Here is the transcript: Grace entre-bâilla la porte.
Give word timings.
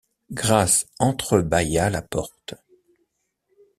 Grace 0.31 0.87
entre-bâilla 0.97 1.91
la 1.91 2.01
porte. 2.01 2.55